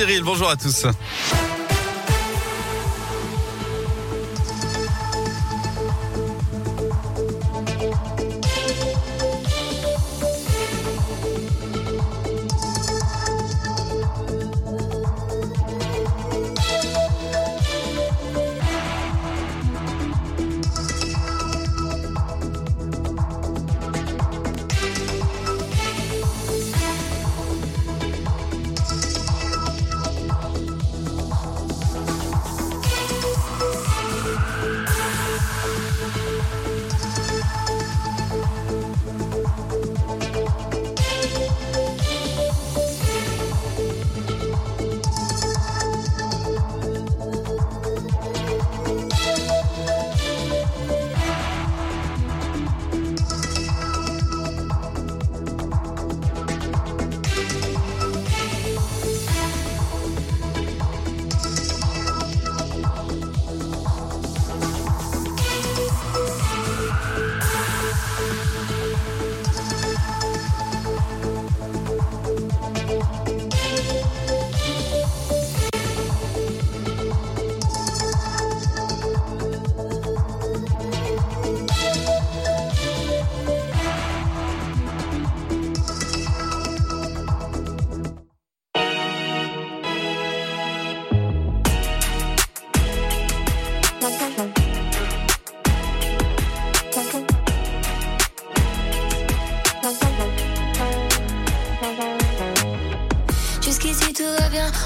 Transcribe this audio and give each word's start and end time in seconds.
Cyril, 0.00 0.22
bonjour 0.22 0.48
à 0.48 0.56
tous. 0.56 0.86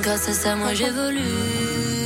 Grâce 0.00 0.28
à 0.28 0.32
ça, 0.32 0.56
moi 0.56 0.74
j'évolue. 0.74 2.03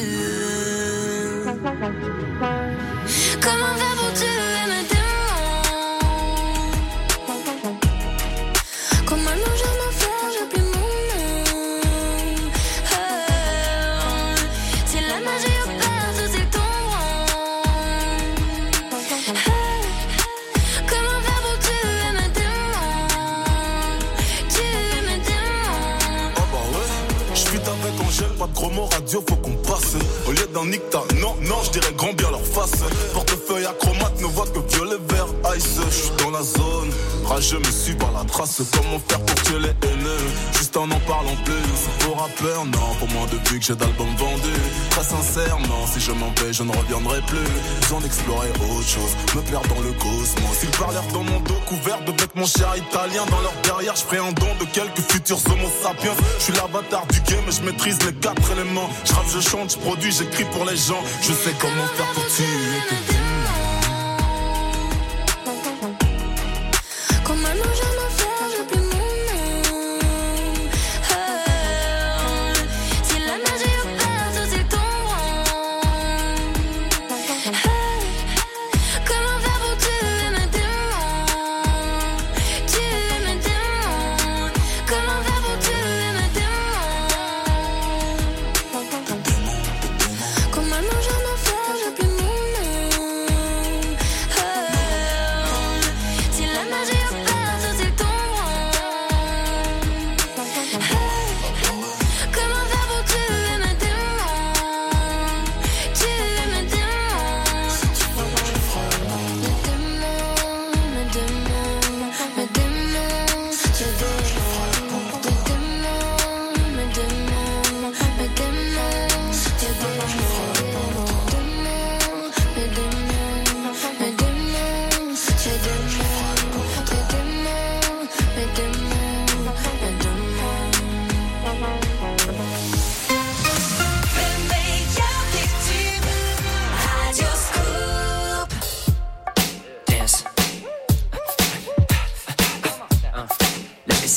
Radio, 28.66 29.22
faut 29.28 29.36
qu'on 29.36 29.54
passe. 29.62 29.94
Au 30.26 30.32
lieu 30.32 30.48
d'un 30.52 30.64
nicta, 30.66 31.02
non, 31.20 31.34
non, 31.42 31.56
je 31.64 31.70
dirais 31.70 31.92
grand 31.96 32.12
bien 32.14 32.30
leur 32.30 32.44
face. 32.44 32.82
Portefeuille 33.12 33.66
acromate 33.66 34.20
ne 34.20 34.26
voit 34.26 34.46
que 34.46 34.58
violet, 34.74 34.96
vert, 35.08 35.26
ice. 35.56 35.78
Je 35.88 35.94
suis 35.94 36.10
dans 36.18 36.30
la 36.30 36.42
zone, 36.42 36.90
rageux 37.24 37.58
me 37.58 37.70
suis 37.70 37.94
par 37.94 38.12
la 38.12 38.24
trace. 38.24 38.62
Comment 38.72 39.00
faire 39.08 39.20
pour 39.20 39.42
tuer 39.42 39.58
les 39.60 39.88
haineux? 39.88 40.26
Juste 40.52 40.76
en 40.76 40.90
en 40.90 41.00
parlant 41.06 41.36
plus. 41.44 42.04
Pour 42.04 42.18
rappeur, 42.20 42.64
non, 42.66 42.94
pour 42.98 43.08
moi 43.08 43.26
depuis 43.30 43.60
que 43.60 43.66
j'ai 43.66 43.76
d'albums 43.76 44.16
vendus. 44.16 44.62
Très 44.90 45.04
sincèrement, 45.04 45.86
si 45.92 46.00
je 46.00 46.12
m'en 46.12 46.30
vais, 46.40 46.52
je 46.52 46.62
ne 46.62 46.72
reviendrai 46.72 47.20
plus. 47.22 47.48
Besoin 47.82 48.00
d'explorer 48.00 48.48
autre 48.50 48.88
chose, 48.88 49.12
me 49.36 49.42
perdre 49.42 49.68
dans 49.68 49.80
le 49.80 49.92
cosmos. 49.92 50.58
Ils 50.62 50.78
parlèrent 50.78 51.12
dans 51.12 51.22
mon 51.22 51.37
couvert 51.68 52.00
de 52.04 52.12
bêtes, 52.12 52.34
mon 52.34 52.46
cher 52.46 52.74
italien. 52.76 53.24
Dans 53.30 53.40
leur 53.40 53.52
derrière, 53.62 53.94
je 53.94 54.02
ferai 54.02 54.18
un 54.18 54.32
don 54.32 54.48
de 54.58 54.64
quelques 54.72 55.00
futurs 55.10 55.40
homo 55.46 55.68
sapiens. 55.82 56.14
Je 56.38 56.44
suis 56.44 56.52
l'avatar 56.54 57.06
du 57.06 57.20
game, 57.20 57.44
et 57.46 57.52
je 57.52 57.62
maîtrise 57.62 57.98
les 58.06 58.14
quatre 58.14 58.50
éléments. 58.52 58.88
Je 59.04 59.38
je 59.38 59.40
chante, 59.40 59.72
je 59.72 59.78
produis, 59.78 60.12
j'écris 60.12 60.44
pour 60.52 60.64
les 60.64 60.76
gens. 60.76 61.02
Je 61.20 61.32
sais 61.32 61.54
comment 61.60 61.86
faire 61.96 62.12
pour 62.14 62.26
tuer 62.26 63.27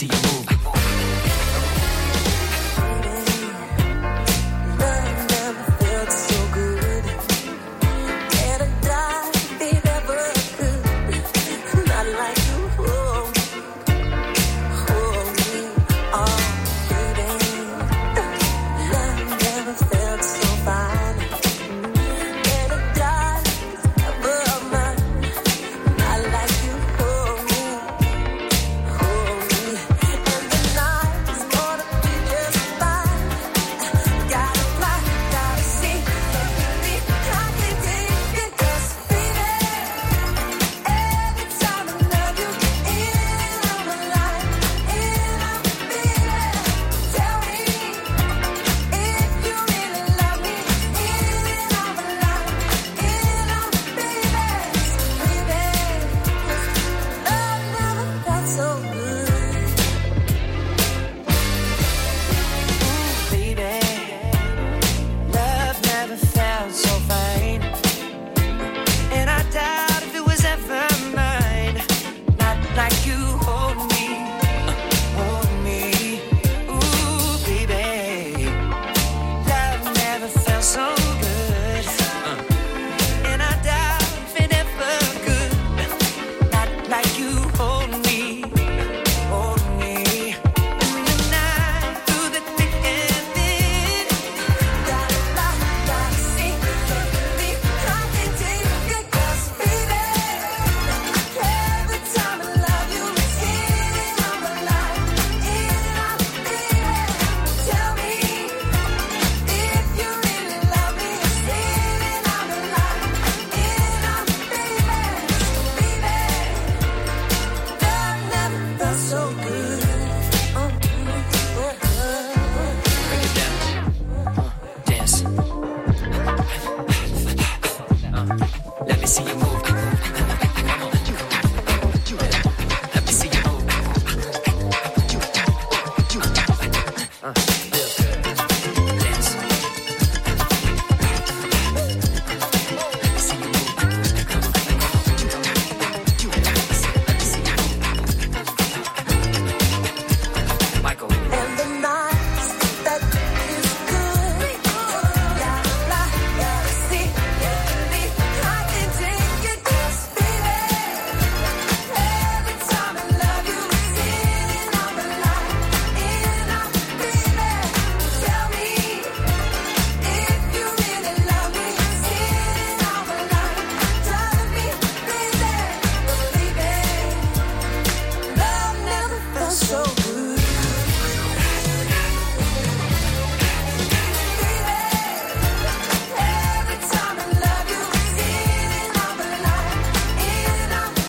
see 0.01 0.07
you 0.07 0.49
move. 0.49 0.60